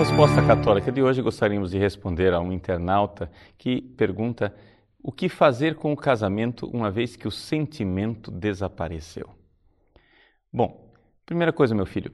resposta 0.00 0.44
católica 0.44 0.90
de 0.90 1.00
hoje, 1.00 1.22
gostaríamos 1.22 1.70
de 1.70 1.78
responder 1.78 2.34
a 2.34 2.40
um 2.40 2.52
internauta 2.52 3.30
que 3.56 3.80
pergunta 3.80 4.52
o 5.00 5.12
que 5.12 5.28
fazer 5.28 5.76
com 5.76 5.92
o 5.92 5.96
casamento 5.96 6.66
uma 6.66 6.90
vez 6.90 7.14
que 7.14 7.28
o 7.28 7.30
sentimento 7.30 8.32
desapareceu. 8.32 9.30
Bom, 10.52 10.92
primeira 11.24 11.52
coisa, 11.52 11.72
meu 11.72 11.86
filho, 11.86 12.12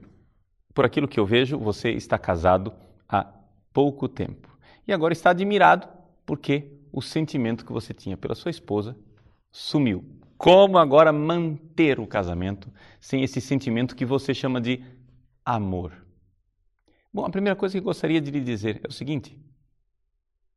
por 0.77 0.85
aquilo 0.85 1.07
que 1.07 1.19
eu 1.19 1.25
vejo, 1.25 1.57
você 1.57 1.89
está 1.89 2.19
casado 2.19 2.71
há 3.09 3.25
pouco 3.73 4.07
tempo 4.07 4.55
e 4.87 4.93
agora 4.93 5.11
está 5.11 5.31
admirado 5.31 5.87
porque 6.23 6.71
o 6.93 7.01
sentimento 7.01 7.65
que 7.65 7.73
você 7.73 7.95
tinha 7.95 8.15
pela 8.15 8.35
sua 8.35 8.51
esposa 8.51 8.95
sumiu. 9.51 10.05
Como 10.37 10.77
agora 10.77 11.11
manter 11.11 11.99
o 11.99 12.05
casamento 12.05 12.71
sem 12.99 13.23
esse 13.23 13.41
sentimento 13.41 13.95
que 13.95 14.05
você 14.05 14.35
chama 14.35 14.61
de 14.61 14.83
amor? 15.43 15.93
Bom, 17.11 17.25
a 17.25 17.31
primeira 17.31 17.55
coisa 17.55 17.75
que 17.75 17.83
gostaria 17.83 18.21
de 18.21 18.29
lhe 18.29 18.39
dizer 18.39 18.79
é 18.83 18.87
o 18.87 18.93
seguinte: 18.93 19.35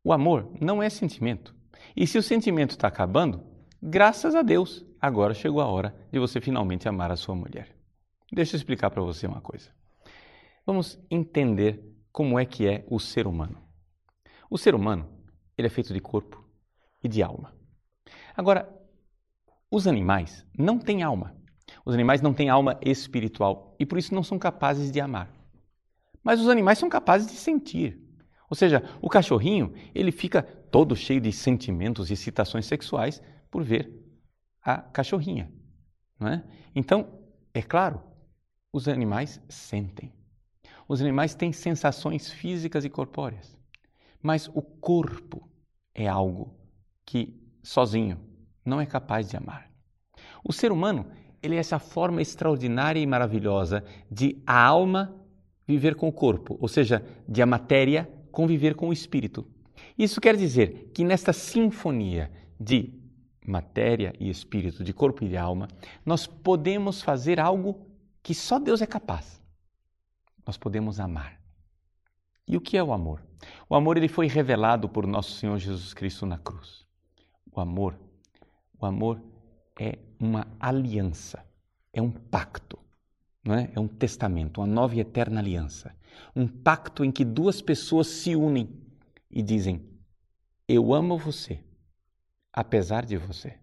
o 0.05 0.13
amor 0.13 0.53
não 0.61 0.83
é 0.83 0.91
sentimento. 0.91 1.55
E 1.97 2.07
se 2.07 2.19
o 2.19 2.23
sentimento 2.23 2.73
está 2.73 2.89
acabando, 2.89 3.43
graças 3.83 4.35
a 4.35 4.43
Deus, 4.43 4.85
agora 5.01 5.33
chegou 5.33 5.63
a 5.63 5.67
hora 5.67 5.97
de 6.13 6.19
você 6.19 6.43
finalmente 6.43 6.87
amar 6.87 7.11
a 7.11 7.17
sua 7.17 7.35
mulher. 7.35 7.75
Deixa 8.31 8.55
eu 8.55 8.59
explicar 8.59 8.91
para 8.91 9.01
você 9.01 9.27
uma 9.27 9.41
coisa. 9.41 9.80
Vamos 10.65 10.99
entender 11.11 11.83
como 12.13 12.39
é 12.39 12.45
que 12.45 12.67
é 12.67 12.85
o 12.89 12.99
ser 12.99 13.27
humano. 13.27 13.59
O 14.49 14.59
ser 14.59 14.75
humano, 14.75 15.09
ele 15.57 15.67
é 15.67 15.71
feito 15.71 15.93
de 15.93 16.01
corpo 16.01 16.45
e 17.03 17.09
de 17.09 17.23
alma. 17.23 17.55
Agora, 18.37 18.69
os 19.71 19.87
animais 19.87 20.45
não 20.57 20.79
têm 20.79 21.03
alma. 21.03 21.37
Os 21.85 21.95
animais 21.95 22.21
não 22.21 22.35
têm 22.35 22.49
alma 22.49 22.79
espiritual 22.83 23.77
e 23.79 23.87
por 23.87 23.99
isso 23.99 24.15
não 24.15 24.23
são 24.23 24.39
capazes 24.39 24.91
de 24.91 25.01
amar. 25.01 25.33
Mas 26.23 26.41
os 26.41 26.49
animais 26.49 26.79
são 26.79 26.89
capazes 26.89 27.29
de 27.31 27.37
sentir. 27.37 28.01
Ou 28.49 28.57
seja, 28.57 28.83
o 29.01 29.09
cachorrinho, 29.09 29.73
ele 29.95 30.11
fica 30.11 30.43
todo 30.43 30.97
cheio 30.97 31.21
de 31.21 31.33
sentimentos 31.33 32.11
e 32.11 32.15
excitações 32.15 32.67
sexuais 32.67 33.23
por 33.51 33.63
ver 33.63 34.05
a 34.61 34.79
cachorrinha. 34.79 35.51
Não 36.19 36.29
é? 36.29 36.45
Então, 36.75 37.21
é 37.55 37.63
claro, 37.63 38.03
os 38.73 38.89
animais 38.89 39.41
sentem. 39.49 40.13
Os 40.91 41.01
animais 41.01 41.37
têm 41.37 41.53
sensações 41.53 42.33
físicas 42.33 42.85
e 42.85 42.91
corpóreas. 42.91 43.57
Mas 44.21 44.49
o 44.49 44.61
corpo 44.61 45.49
é 45.95 46.09
algo 46.09 46.53
que 47.07 47.41
sozinho 47.63 48.19
não 48.65 48.81
é 48.81 48.87
capaz 48.87 49.31
de 49.31 49.37
amar. 49.37 49.71
O 50.43 50.53
ser 50.53 50.73
humano, 50.73 51.07
ele 51.41 51.55
é 51.55 51.61
essa 51.61 51.79
forma 51.79 52.21
extraordinária 52.21 52.99
e 52.99 53.07
maravilhosa 53.07 53.85
de 54.11 54.43
a 54.45 54.61
alma 54.61 55.15
viver 55.65 55.95
com 55.95 56.09
o 56.09 56.13
corpo, 56.13 56.59
ou 56.61 56.67
seja, 56.67 57.07
de 57.29 57.41
a 57.41 57.47
matéria 57.47 58.11
conviver 58.33 58.75
com 58.75 58.89
o 58.89 58.93
espírito. 58.93 59.47
Isso 59.97 60.21
quer 60.21 60.37
dizer 60.37 60.91
que 60.93 61.05
nesta 61.05 61.33
sinfonia 61.33 62.33
de 62.59 62.93
matéria 63.47 64.13
e 64.19 64.29
espírito, 64.29 64.83
de 64.83 64.93
corpo 64.93 65.25
e 65.25 65.29
de 65.29 65.37
alma, 65.37 65.69
nós 66.05 66.27
podemos 66.27 67.01
fazer 67.01 67.39
algo 67.39 67.87
que 68.25 68.35
só 68.35 68.59
Deus 68.59 68.83
é 68.83 68.87
capaz. 68.87 69.40
Nós 70.51 70.59
podemos 70.59 70.99
amar. 70.99 71.41
E 72.45 72.57
o 72.57 72.61
que 72.61 72.77
é 72.77 72.83
o 72.83 72.93
amor? 72.93 73.23
O 73.69 73.77
amor 73.77 73.97
ele 73.97 74.09
foi 74.09 74.27
revelado 74.27 74.89
por 74.89 75.07
nosso 75.07 75.31
Senhor 75.37 75.57
Jesus 75.59 75.95
Cristo 75.95 76.27
na 76.27 76.39
cruz. 76.39 76.85
O 77.53 77.61
amor, 77.61 77.97
o 78.77 78.85
amor 78.85 79.23
é 79.79 79.97
uma 80.19 80.49
aliança, 80.59 81.47
é 81.93 82.03
um 82.03 82.11
pacto 82.11 82.77
não 83.45 83.55
é? 83.55 83.71
é 83.73 83.79
um 83.79 83.87
testamento, 83.87 84.61
uma 84.61 84.67
nova 84.67 84.97
e 84.97 84.99
eterna 84.99 85.39
aliança. 85.39 85.95
Um 86.35 86.49
pacto 86.49 87.05
em 87.05 87.13
que 87.13 87.25
duas 87.25 87.63
pessoas 87.63 88.09
se 88.09 88.35
unem 88.35 88.69
e 89.31 89.43
dizem: 89.43 89.89
Eu 90.67 90.93
amo 90.93 91.17
você, 91.17 91.63
apesar 92.53 93.07
de 93.07 93.17
você. 93.17 93.57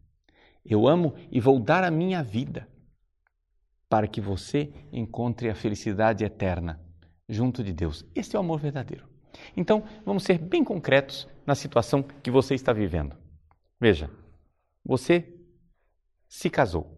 Eu 0.64 0.88
amo 0.88 1.16
e 1.30 1.42
vou 1.42 1.60
dar 1.60 1.84
a 1.84 1.92
minha 1.92 2.24
vida 2.24 2.66
para 3.90 4.08
que 4.08 4.20
você 4.20 4.72
encontre 4.92 5.50
a 5.50 5.56
felicidade 5.56 6.24
eterna 6.24 6.80
junto 7.28 7.64
de 7.64 7.74
Deus. 7.74 8.06
Esse 8.16 8.36
é 8.36 8.40
o 8.40 8.42
amor 8.42 8.60
verdadeiro. 8.60 9.06
Então, 9.56 9.84
vamos 10.06 10.24
ser 10.24 10.38
bem 10.38 10.64
concretos 10.64 11.28
na 11.46 11.56
situação 11.56 12.04
que 12.04 12.32
você 12.32 12.56
está 12.56 12.74
vivendo. 12.74 13.16
Veja, 13.80 14.10
você 14.84 15.34
se 16.28 16.50
casou. 16.50 16.98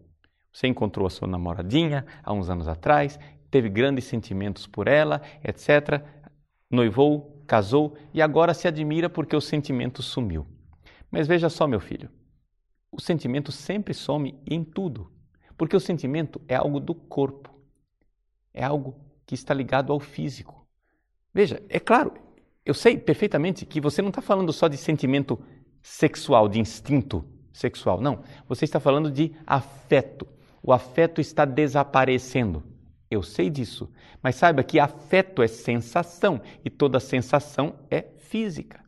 Você 0.52 0.66
encontrou 0.66 1.06
a 1.06 1.10
sua 1.10 1.28
namoradinha 1.28 2.04
há 2.22 2.32
uns 2.32 2.50
anos 2.50 2.66
atrás, 2.66 3.18
teve 3.50 3.68
grandes 3.68 4.04
sentimentos 4.04 4.66
por 4.66 4.88
ela, 4.88 5.22
etc. 5.44 6.02
Noivou, 6.70 7.44
casou 7.46 7.96
e 8.12 8.20
agora 8.20 8.54
se 8.54 8.66
admira 8.66 9.08
porque 9.08 9.36
o 9.36 9.40
sentimento 9.40 10.02
sumiu. 10.02 10.46
Mas 11.10 11.26
veja 11.26 11.48
só, 11.48 11.66
meu 11.66 11.80
filho, 11.80 12.10
o 12.90 13.00
sentimento 13.00 13.52
sempre 13.52 13.94
some 13.94 14.40
em 14.48 14.64
tudo, 14.64 15.10
porque 15.60 15.76
o 15.76 15.80
sentimento 15.80 16.40
é 16.48 16.54
algo 16.54 16.80
do 16.80 16.94
corpo, 16.94 17.54
é 18.54 18.64
algo 18.64 18.96
que 19.26 19.34
está 19.34 19.52
ligado 19.52 19.92
ao 19.92 20.00
físico. 20.00 20.66
Veja, 21.34 21.62
é 21.68 21.78
claro, 21.78 22.14
eu 22.64 22.72
sei 22.72 22.96
perfeitamente 22.96 23.66
que 23.66 23.78
você 23.78 24.00
não 24.00 24.08
está 24.08 24.22
falando 24.22 24.54
só 24.54 24.68
de 24.68 24.78
sentimento 24.78 25.38
sexual, 25.82 26.48
de 26.48 26.58
instinto 26.58 27.26
sexual, 27.52 28.00
não. 28.00 28.24
Você 28.48 28.64
está 28.64 28.80
falando 28.80 29.10
de 29.10 29.36
afeto 29.46 30.26
o 30.62 30.72
afeto 30.72 31.20
está 31.20 31.44
desaparecendo. 31.44 32.64
Eu 33.10 33.22
sei 33.22 33.50
disso, 33.50 33.92
mas 34.22 34.36
saiba 34.36 34.62
que 34.62 34.80
afeto 34.80 35.42
é 35.42 35.46
sensação 35.46 36.40
e 36.64 36.70
toda 36.70 36.98
sensação 36.98 37.74
é 37.90 38.00
física. 38.16 38.82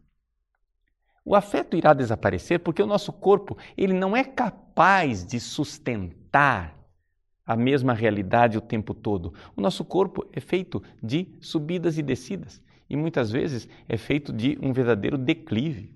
O 1.22 1.37
afeto 1.37 1.77
irá 1.77 1.93
desaparecer 1.93 2.60
porque 2.60 2.83
o 2.83 2.87
nosso 2.87 3.12
corpo 3.12 3.59
ele 3.77 3.93
não 3.93 4.16
é 4.16 4.25
capaz 4.25 5.27
de 5.27 5.39
sustentar 5.39 6.22
a 6.32 7.56
mesma 7.56 7.93
realidade 7.93 8.56
o 8.56 8.60
tempo 8.60 8.94
todo. 8.94 9.34
O 9.56 9.60
nosso 9.60 9.84
corpo 9.84 10.26
é 10.32 10.41
feito 10.41 10.82
de 11.03 11.28
subidas 11.41 11.98
e 11.98 12.03
descidas 12.03 12.62
e 12.88 12.97
muitas 12.97 13.31
vezes 13.31 13.69
é 13.88 13.97
feito 13.97 14.32
de 14.32 14.59
um 14.60 14.72
verdadeiro 14.72 15.19
declive. 15.19 15.94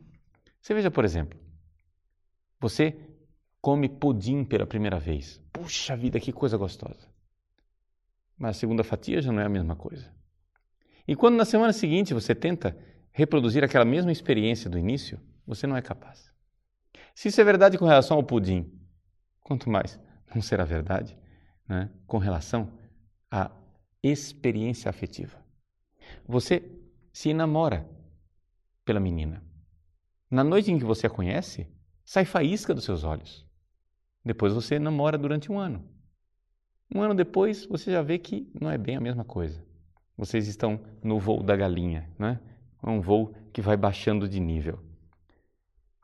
Você 0.60 0.74
veja, 0.74 0.90
por 0.90 1.04
exemplo, 1.04 1.38
você 2.60 2.96
come 3.60 3.88
pudim 3.88 4.44
pela 4.44 4.66
primeira 4.66 4.98
vez. 4.98 5.40
Puxa 5.52 5.96
vida, 5.96 6.20
que 6.20 6.32
coisa 6.32 6.56
gostosa. 6.56 7.08
Mas 8.36 8.56
a 8.56 8.60
segunda 8.60 8.84
fatia 8.84 9.22
já 9.22 9.32
não 9.32 9.40
é 9.40 9.46
a 9.46 9.48
mesma 9.48 9.76
coisa. 9.76 10.12
E 11.06 11.14
quando 11.14 11.36
na 11.36 11.44
semana 11.44 11.72
seguinte 11.72 12.12
você 12.12 12.34
tenta 12.34 12.76
reproduzir 13.12 13.64
aquela 13.64 13.84
mesma 13.84 14.12
experiência 14.12 14.68
do 14.68 14.78
início, 14.78 15.20
você 15.46 15.66
não 15.66 15.76
é 15.76 15.82
capaz. 15.82 16.30
Se 17.14 17.28
isso 17.28 17.40
é 17.40 17.44
verdade 17.44 17.78
com 17.78 17.86
relação 17.86 18.16
ao 18.16 18.22
pudim, 18.22 18.70
quanto 19.40 19.70
mais 19.70 19.98
não 20.36 20.42
será 20.42 20.64
verdade 20.64 21.18
né, 21.68 21.90
com 22.06 22.18
relação 22.18 22.70
à 23.30 23.50
experiência 24.02 24.88
afetiva. 24.88 25.36
Você 26.28 26.62
se 27.12 27.32
namora 27.32 27.88
pela 28.84 29.00
menina. 29.00 29.42
Na 30.30 30.44
noite 30.44 30.70
em 30.70 30.78
que 30.78 30.84
você 30.84 31.06
a 31.06 31.10
conhece, 31.10 31.66
sai 32.04 32.24
faísca 32.24 32.74
dos 32.74 32.84
seus 32.84 33.02
olhos. 33.02 33.44
Depois 34.24 34.52
você 34.52 34.78
namora 34.78 35.16
durante 35.16 35.50
um 35.50 35.58
ano. 35.58 35.88
Um 36.94 37.00
ano 37.00 37.14
depois 37.14 37.66
você 37.66 37.90
já 37.90 38.02
vê 38.02 38.18
que 38.18 38.48
não 38.60 38.70
é 38.70 38.78
bem 38.78 38.96
a 38.96 39.00
mesma 39.00 39.24
coisa. 39.24 39.64
Vocês 40.16 40.46
estão 40.46 40.80
no 41.02 41.18
voo 41.18 41.42
da 41.42 41.56
galinha, 41.56 42.08
né? 42.18 42.40
É 42.82 42.88
um 42.88 43.00
voo 43.00 43.34
que 43.52 43.60
vai 43.60 43.76
baixando 43.76 44.28
de 44.28 44.38
nível. 44.38 44.80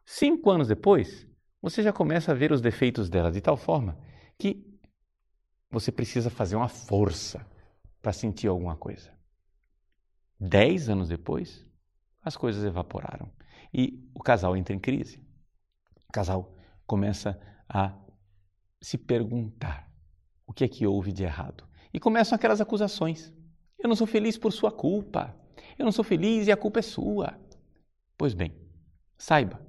Cinco 0.05 0.51
anos 0.51 0.69
depois, 0.69 1.27
você 1.61 1.83
já 1.83 1.93
começa 1.93 2.33
a 2.33 2.35
ver 2.35 2.51
os 2.51 2.61
defeitos 2.61 3.09
dela 3.09 3.31
de 3.31 3.41
tal 3.41 3.57
forma 3.57 3.97
que 4.43 4.61
você 5.71 5.93
precisa 5.93 6.29
fazer 6.29 6.57
uma 6.57 6.67
força 6.67 7.47
para 8.03 8.13
sentir 8.13 8.49
alguma 8.49 8.77
coisa. 8.77 9.17
Dez 10.39 10.89
anos 10.89 11.09
depois, 11.09 11.65
as 12.21 12.37
coisas 12.37 12.65
evaporaram 12.65 13.31
e 13.73 14.05
o 14.13 14.21
casal 14.21 14.57
entra 14.57 14.75
em 14.75 14.81
crise. 14.81 15.25
O 16.09 16.13
casal 16.13 16.53
começa 16.85 17.41
a 17.69 17.97
se 18.81 18.99
perguntar 18.99 19.89
o 20.45 20.53
que 20.53 20.65
é 20.65 20.69
que 20.69 20.89
houve 20.89 21.13
de 21.13 21.23
errado. 21.23 21.65
E 21.95 22.01
começam 22.01 22.35
aquelas 22.35 22.61
acusações. 22.61 23.33
Eu 23.79 23.89
não 23.89 23.95
sou 23.95 24.09
feliz 24.09 24.37
por 24.37 24.53
sua 24.53 24.73
culpa. 24.73 25.37
Eu 25.79 25.85
não 25.85 25.93
sou 25.93 26.05
feliz 26.05 26.49
e 26.49 26.53
a 26.53 26.57
culpa 26.57 26.81
é 26.81 26.83
sua. 26.83 27.39
Pois 28.19 28.35
bem, 28.35 28.53
saiba, 29.17 29.65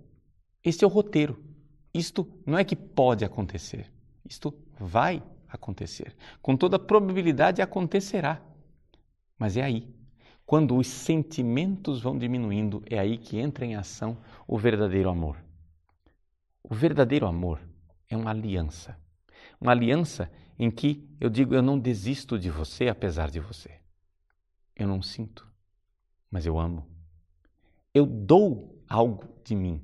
este 0.64 0.84
é 0.84 0.88
o 0.88 0.90
roteiro. 0.90 1.46
Isto 1.94 2.28
não 2.44 2.58
é 2.58 2.64
que 2.64 2.76
pode 2.76 3.24
acontecer. 3.24 3.94
Isto 4.28 4.63
vai 4.80 5.24
acontecer. 5.48 6.16
Com 6.42 6.58
toda 6.58 6.80
probabilidade 6.80 7.62
acontecerá. 7.62 8.42
Mas 9.38 9.58
é 9.58 9.62
aí. 9.62 9.94
Quando 10.46 10.76
os 10.76 10.88
sentimentos 10.88 12.02
vão 12.02 12.18
diminuindo, 12.18 12.84
é 12.86 13.00
aí 13.00 13.18
que 13.18 13.38
entra 13.38 13.66
em 13.66 13.76
ação 13.76 14.18
o 14.48 14.58
verdadeiro 14.58 15.10
amor. 15.10 15.38
O 16.62 16.74
verdadeiro 16.74 17.26
amor 17.26 17.62
é 18.10 18.18
uma 18.18 18.32
aliança. 18.32 18.98
Uma 19.60 19.72
aliança 19.72 20.32
em 20.58 20.70
que 20.70 21.08
eu 21.20 21.30
digo: 21.30 21.56
eu 21.56 21.62
não 21.62 21.80
desisto 21.80 22.38
de 22.38 22.50
você 22.50 22.88
apesar 22.88 23.30
de 23.30 23.40
você. 23.40 23.80
Eu 24.76 24.88
não 24.88 25.02
sinto, 25.02 25.48
mas 26.30 26.46
eu 26.46 26.60
amo. 26.60 26.88
Eu 27.94 28.06
dou 28.06 28.84
algo 28.90 29.28
de 29.44 29.56
mim. 29.56 29.82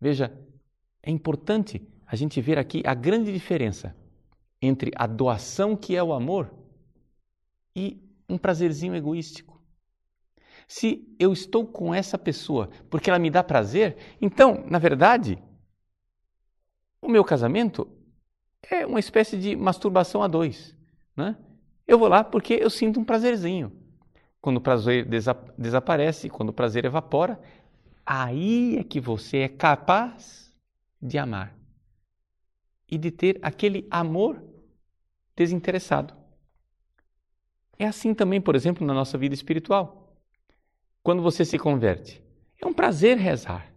Veja, 0.00 0.36
é 1.02 1.10
importante 1.10 1.86
a 2.06 2.14
gente 2.14 2.40
ver 2.40 2.58
aqui 2.58 2.82
a 2.86 2.94
grande 2.94 3.32
diferença 3.32 3.94
entre 4.62 4.92
a 4.94 5.06
doação 5.06 5.76
que 5.76 5.96
é 5.96 6.02
o 6.02 6.12
amor 6.12 6.54
e 7.74 8.00
um 8.28 8.38
prazerzinho 8.38 8.94
egoístico. 8.94 9.60
Se 10.68 11.14
eu 11.18 11.32
estou 11.32 11.66
com 11.66 11.94
essa 11.94 12.16
pessoa 12.16 12.70
porque 12.88 13.10
ela 13.10 13.18
me 13.18 13.30
dá 13.30 13.42
prazer, 13.42 13.96
então, 14.20 14.64
na 14.68 14.78
verdade, 14.78 15.38
o 17.02 17.08
meu 17.08 17.24
casamento 17.24 17.88
é 18.68 18.86
uma 18.86 18.98
espécie 18.98 19.36
de 19.36 19.54
masturbação 19.54 20.22
a 20.22 20.28
dois. 20.28 20.76
Né? 21.16 21.36
Eu 21.86 21.98
vou 21.98 22.08
lá 22.08 22.24
porque 22.24 22.54
eu 22.54 22.70
sinto 22.70 22.98
um 22.98 23.04
prazerzinho. 23.04 23.72
Quando 24.40 24.58
o 24.58 24.60
prazer 24.60 25.04
desa 25.04 25.36
desaparece, 25.58 26.28
quando 26.28 26.50
o 26.50 26.52
prazer 26.52 26.84
evapora, 26.84 27.40
aí 28.04 28.76
é 28.78 28.84
que 28.84 29.00
você 29.00 29.38
é 29.38 29.48
capaz 29.48 30.54
de 31.02 31.18
amar 31.18 31.56
e 32.88 32.96
de 32.96 33.10
ter 33.10 33.38
aquele 33.42 33.86
amor 33.90 34.42
desinteressado. 35.36 36.14
É 37.78 37.86
assim 37.86 38.14
também, 38.14 38.40
por 38.40 38.54
exemplo, 38.54 38.86
na 38.86 38.94
nossa 38.94 39.18
vida 39.18 39.34
espiritual. 39.34 40.16
Quando 41.02 41.22
você 41.22 41.44
se 41.44 41.58
converte, 41.58 42.22
é 42.60 42.66
um 42.66 42.72
prazer 42.72 43.18
rezar. 43.18 43.72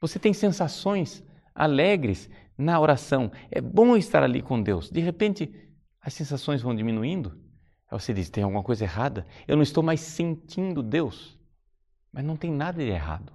Você 0.00 0.18
tem 0.18 0.32
sensações 0.32 1.24
alegres 1.54 2.30
na 2.56 2.78
oração. 2.78 3.32
É 3.50 3.60
bom 3.60 3.96
estar 3.96 4.22
ali 4.22 4.42
com 4.42 4.62
Deus. 4.62 4.90
De 4.90 5.00
repente, 5.00 5.52
as 6.00 6.14
sensações 6.14 6.62
vão 6.62 6.74
diminuindo. 6.74 7.30
Aí 7.90 7.98
você 7.98 8.14
diz: 8.14 8.30
tem 8.30 8.44
alguma 8.44 8.62
coisa 8.62 8.84
errada? 8.84 9.26
Eu 9.46 9.56
não 9.56 9.62
estou 9.62 9.82
mais 9.82 10.00
sentindo 10.00 10.82
Deus. 10.82 11.38
Mas 12.12 12.24
não 12.24 12.36
tem 12.36 12.50
nada 12.50 12.82
de 12.82 12.90
errado. 12.90 13.32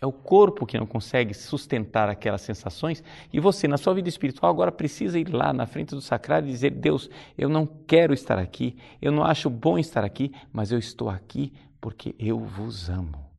É 0.00 0.06
o 0.06 0.12
corpo 0.12 0.64
que 0.64 0.78
não 0.78 0.86
consegue 0.86 1.34
sustentar 1.34 2.08
aquelas 2.08 2.40
sensações 2.40 3.04
e 3.30 3.38
você, 3.38 3.68
na 3.68 3.76
sua 3.76 3.92
vida 3.92 4.08
espiritual, 4.08 4.50
agora 4.50 4.72
precisa 4.72 5.18
ir 5.18 5.28
lá 5.28 5.52
na 5.52 5.66
frente 5.66 5.94
do 5.94 6.00
sacrário 6.00 6.48
e 6.48 6.50
dizer: 6.50 6.70
Deus, 6.70 7.10
eu 7.36 7.50
não 7.50 7.66
quero 7.66 8.14
estar 8.14 8.38
aqui, 8.38 8.78
eu 9.02 9.12
não 9.12 9.22
acho 9.22 9.50
bom 9.50 9.78
estar 9.78 10.02
aqui, 10.02 10.32
mas 10.50 10.72
eu 10.72 10.78
estou 10.78 11.10
aqui 11.10 11.52
porque 11.80 12.14
eu 12.18 12.38
vos 12.38 12.88
amo. 12.88 13.30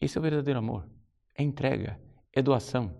Esse 0.00 0.16
é 0.16 0.20
o 0.20 0.22
verdadeiro 0.22 0.60
amor. 0.60 0.86
É 1.36 1.42
entrega, 1.42 1.98
é 2.32 2.40
doação. 2.40 2.94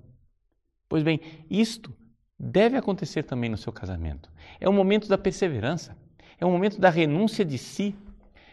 Pois 0.89 1.05
bem, 1.05 1.21
isto 1.49 1.95
deve 2.37 2.77
acontecer 2.77 3.23
também 3.23 3.49
no 3.49 3.57
seu 3.57 3.73
casamento. 3.73 4.29
É 4.59 4.69
o 4.69 4.73
momento 4.73 5.09
da 5.09 5.17
perseverança, 5.17 5.97
é 6.41 6.45
o 6.45 6.51
momento 6.51 6.81
da 6.81 6.91
renúncia 6.91 7.45
de 7.45 7.59
si, 7.59 7.95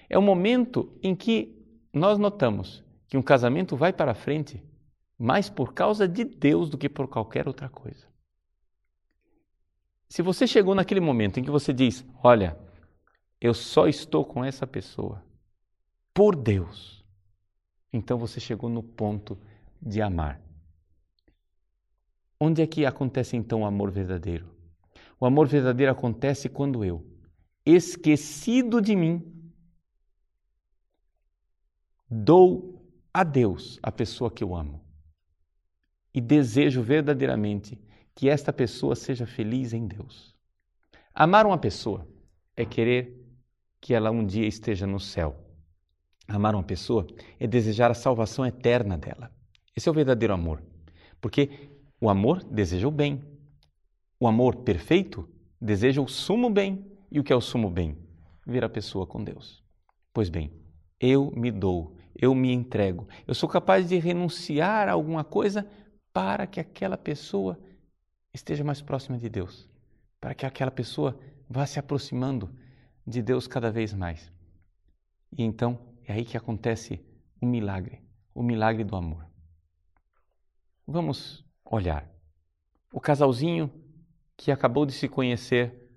é 0.07 0.17
o 0.19 0.21
momento 0.21 0.95
em 1.01 1.15
que 1.15 1.64
nós 1.95 2.19
notamos 2.19 2.83
que 3.07 3.17
um 3.17 3.21
casamento 3.21 3.77
vai 3.77 3.93
para 3.93 4.13
frente 4.13 4.61
mais 5.17 5.49
por 5.49 5.73
causa 5.73 6.05
de 6.05 6.25
Deus 6.25 6.69
do 6.69 6.77
que 6.77 6.89
por 6.89 7.07
qualquer 7.07 7.47
outra 7.47 7.69
coisa. 7.69 8.05
Se 10.09 10.21
você 10.21 10.45
chegou 10.45 10.75
naquele 10.75 10.99
momento 10.99 11.39
em 11.39 11.43
que 11.43 11.49
você 11.49 11.71
diz: 11.71 12.05
Olha, 12.21 12.59
eu 13.39 13.53
só 13.53 13.87
estou 13.87 14.25
com 14.25 14.43
essa 14.43 14.67
pessoa 14.67 15.23
por 16.13 16.35
Deus, 16.35 17.03
então 17.93 18.17
você 18.17 18.41
chegou 18.41 18.69
no 18.69 18.83
ponto 18.83 19.37
de 19.81 20.01
amar. 20.01 20.41
Onde 22.37 22.61
é 22.61 22.67
que 22.67 22.85
acontece 22.85 23.37
então 23.37 23.61
o 23.61 23.65
amor 23.65 23.89
verdadeiro? 23.89 24.53
O 25.17 25.25
amor 25.25 25.47
verdadeiro 25.47 25.93
acontece 25.93 26.49
quando 26.49 26.83
eu, 26.83 27.05
esquecido 27.65 28.81
de 28.81 28.95
mim, 28.95 29.44
dou 32.15 32.81
a 33.13 33.23
Deus 33.23 33.79
a 33.83 33.91
pessoa 33.91 34.31
que 34.31 34.43
eu 34.43 34.55
amo 34.55 34.81
e 36.13 36.21
desejo 36.21 36.81
verdadeiramente 36.81 37.79
que 38.13 38.29
esta 38.29 38.53
pessoa 38.53 38.95
seja 38.95 39.25
feliz 39.25 39.73
em 39.73 39.85
Deus. 39.85 40.33
Amar 41.13 41.45
uma 41.45 41.57
pessoa 41.57 42.07
é 42.55 42.65
querer 42.65 43.21
que 43.81 43.93
ela 43.93 44.11
um 44.11 44.25
dia 44.25 44.47
esteja 44.47 44.87
no 44.87 44.99
céu. 44.99 45.35
Amar 46.27 46.55
uma 46.55 46.63
pessoa 46.63 47.05
é 47.39 47.45
desejar 47.45 47.91
a 47.91 47.93
salvação 47.93 48.45
eterna 48.45 48.97
dela. 48.97 49.29
Esse 49.75 49.89
é 49.89 49.91
o 49.91 49.95
verdadeiro 49.95 50.33
amor. 50.33 50.63
Porque 51.19 51.69
o 51.99 52.09
amor 52.09 52.43
deseja 52.45 52.87
o 52.87 52.91
bem. 52.91 53.21
O 54.19 54.27
amor 54.27 54.57
perfeito 54.57 55.29
deseja 55.59 56.01
o 56.01 56.07
sumo 56.07 56.49
bem. 56.49 56.85
E 57.11 57.19
o 57.19 57.23
que 57.23 57.33
é 57.33 57.35
o 57.35 57.41
sumo 57.41 57.69
bem? 57.69 57.97
Ver 58.45 58.63
a 58.63 58.69
pessoa 58.69 59.05
com 59.05 59.23
Deus. 59.23 59.63
Pois 60.13 60.29
bem, 60.29 60.51
eu 60.99 61.31
me 61.35 61.51
dou, 61.51 61.95
eu 62.15 62.33
me 62.33 62.51
entrego. 62.51 63.07
Eu 63.27 63.35
sou 63.35 63.49
capaz 63.49 63.89
de 63.89 63.97
renunciar 63.97 64.87
a 64.87 64.93
alguma 64.93 65.23
coisa 65.23 65.67
para 66.13 66.47
que 66.47 66.59
aquela 66.59 66.97
pessoa 66.97 67.59
esteja 68.33 68.63
mais 68.63 68.81
próxima 68.81 69.17
de 69.17 69.29
Deus, 69.29 69.69
para 70.19 70.33
que 70.33 70.45
aquela 70.45 70.71
pessoa 70.71 71.19
vá 71.49 71.65
se 71.65 71.77
aproximando 71.77 72.49
de 73.05 73.21
Deus 73.21 73.47
cada 73.47 73.69
vez 73.69 73.93
mais. 73.93 74.31
E 75.37 75.43
então 75.43 75.79
é 76.05 76.13
aí 76.13 76.23
que 76.23 76.37
acontece 76.37 77.03
o 77.41 77.45
milagre, 77.45 78.01
o 78.33 78.41
milagre 78.41 78.83
do 78.83 78.95
amor. 78.95 79.25
Vamos 80.87 81.45
olhar. 81.63 82.09
O 82.93 83.01
casalzinho 83.01 83.71
que 84.37 84.51
acabou 84.51 84.85
de 84.85 84.93
se 84.93 85.09
conhecer 85.09 85.89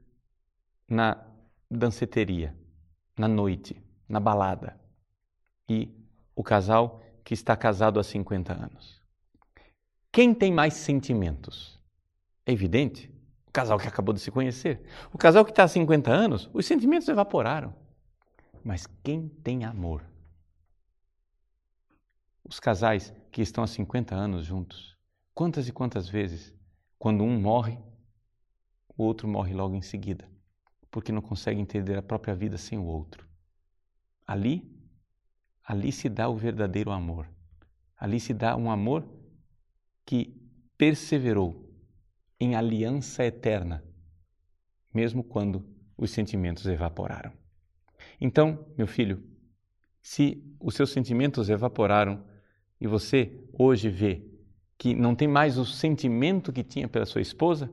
na 0.89 1.25
danceteria, 1.71 2.57
na 3.17 3.29
noite, 3.29 3.81
na 4.09 4.19
balada 4.19 4.81
e 5.69 5.95
o 6.39 6.43
casal 6.45 7.03
que 7.25 7.35
está 7.35 7.57
casado 7.57 7.99
há 7.99 8.05
50 8.05 8.53
anos. 8.53 9.03
Quem 10.13 10.33
tem 10.33 10.53
mais 10.53 10.75
sentimentos? 10.75 11.81
É 12.47 12.53
evidente, 12.53 13.13
o 13.49 13.51
casal 13.51 13.77
que 13.77 13.89
acabou 13.89 14.15
de 14.15 14.21
se 14.21 14.31
conhecer. 14.31 14.81
O 15.13 15.19
casal 15.19 15.45
que 15.45 15.51
está 15.51 15.65
há 15.65 15.69
50 15.69 16.13
anos, 16.13 16.49
os 16.55 16.65
sentimentos 16.65 17.09
evaporaram. 17.09 17.75
Mas 18.63 18.87
quem 19.03 19.29
tem 19.29 19.65
amor? 19.65 20.05
Os 22.45 22.61
casais 22.61 23.13
que 23.33 23.43
estão 23.43 23.65
há 23.65 23.67
50 23.67 24.15
anos 24.15 24.45
juntos, 24.45 24.97
quantas 25.35 25.67
e 25.67 25.73
quantas 25.73 26.09
vezes, 26.09 26.55
quando 27.01 27.25
um 27.25 27.41
morre, 27.41 27.81
o 28.97 29.03
outro 29.03 29.27
morre 29.27 29.53
logo 29.55 29.75
em 29.75 29.83
seguida, 29.83 30.31
porque 30.89 31.11
não 31.11 31.21
consegue 31.21 31.61
entender 31.61 31.99
a 31.99 32.03
própria 32.03 32.33
vida 32.37 32.57
sem 32.57 32.79
o 32.79 32.85
outro. 32.85 33.27
Ali 34.25 34.78
ali 35.69 35.93
se 35.93 36.09
dá 36.09 36.31
o 36.31 36.35
verdadeiro 36.35 36.91
amor. 36.91 37.29
Ali 37.95 38.19
se 38.19 38.33
dá 38.33 38.57
um 38.57 38.71
amor 38.71 39.07
que 40.07 40.35
perseverou 40.79 41.71
em 42.41 42.57
aliança 42.57 43.23
eterna, 43.23 43.85
mesmo 44.95 45.23
quando 45.23 45.63
os 45.95 46.11
sentimentos 46.11 46.65
evaporaram. 46.65 47.33
Então, 48.19 48.65
meu 48.79 48.87
filho, 48.87 49.23
se 50.01 50.43
os 50.59 50.75
seus 50.75 50.91
sentimentos 50.91 51.51
evaporaram 51.51 52.25
e 52.81 52.87
você 52.87 53.39
hoje 53.53 53.91
vê 53.91 54.25
que 54.79 54.95
não 54.95 55.15
tem 55.15 55.29
mais 55.29 55.59
o 55.59 55.67
sentimento 55.67 56.51
que 56.51 56.65
tinha 56.65 56.89
pela 56.89 57.05
sua 57.05 57.21
esposa, 57.21 57.71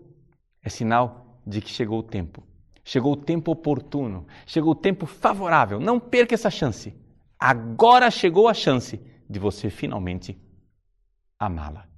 é 0.61 0.67
sinal 0.67 1.39
de 1.47 1.61
que 1.61 1.69
chegou 1.69 1.99
o 1.99 2.03
tempo. 2.03 2.43
Chegou 2.83 3.13
o 3.13 3.17
tempo 3.17 3.51
oportuno, 3.51 4.27
chegou 4.45 4.73
o 4.73 4.75
tempo 4.75 5.05
favorável. 5.05 5.79
Não 5.79 5.97
perca 5.97 6.35
essa 6.35 6.49
chance. 6.49 7.04
Agora 7.39 8.09
chegou 8.09 8.47
a 8.47 8.53
chance 8.53 8.99
de 9.29 9.39
você 9.39 9.69
finalmente 9.69 10.39
amá-la. 11.37 11.94